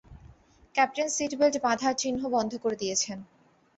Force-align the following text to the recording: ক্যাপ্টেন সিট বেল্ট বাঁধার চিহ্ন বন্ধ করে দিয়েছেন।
ক্যাপ্টেন 0.75 1.07
সিট 1.09 1.31
বেল্ট 1.39 1.55
বাঁধার 1.65 1.93
চিহ্ন 2.01 2.21
বন্ধ 2.35 2.51
করে 2.57 2.75
দিয়েছেন। 2.75 3.17